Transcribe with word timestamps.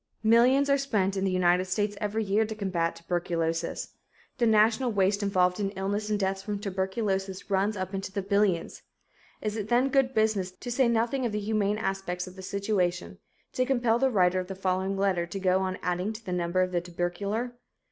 Millions 0.23 0.67
are 0.67 0.79
spent 0.79 1.15
in 1.15 1.25
the 1.25 1.31
United 1.31 1.65
States 1.65 1.95
every 2.01 2.23
year 2.23 2.43
to 2.43 2.55
combat 2.55 2.95
tuberculosis. 2.95 3.89
The 4.39 4.47
national 4.47 4.91
waste 4.91 5.21
involved 5.21 5.59
in 5.59 5.69
illness 5.75 6.09
and 6.09 6.19
deaths 6.19 6.41
from 6.41 6.57
tuberculosis 6.57 7.51
runs 7.51 7.77
up 7.77 7.93
into 7.93 8.11
the 8.11 8.23
billions. 8.23 8.81
Is 9.43 9.55
it 9.55 9.67
then 9.67 9.89
good 9.89 10.15
business, 10.15 10.49
to 10.53 10.71
say 10.71 10.87
nothing 10.87 11.23
of 11.27 11.31
the 11.31 11.39
humane 11.39 11.77
aspects 11.77 12.25
of 12.25 12.35
the 12.35 12.41
situation, 12.41 13.19
to 13.53 13.63
compel 13.63 13.99
the 13.99 14.09
writer 14.09 14.39
of 14.39 14.47
the 14.47 14.55
following 14.55 14.97
letter 14.97 15.27
to 15.27 15.39
go 15.39 15.59
on 15.59 15.77
adding 15.83 16.13
to 16.13 16.25
the 16.25 16.33
number 16.33 16.63
of 16.63 16.71
the 16.71 16.81
tubercular? 16.81 17.53